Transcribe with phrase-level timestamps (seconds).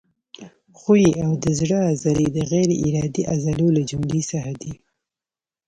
[0.79, 4.73] ښویې او د زړه عضلې د غیر ارادي عضلو له جملو څخه دي.